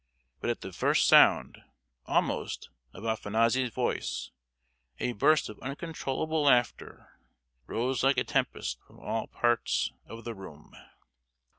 [0.39, 1.61] But at the first sound,
[2.07, 4.31] almost, of Afanassy's voice,
[4.99, 7.19] a burst of uncontrollable laughter
[7.67, 10.75] rose like a tempest from all parts of the room.